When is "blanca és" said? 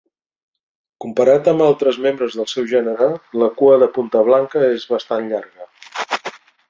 4.31-4.87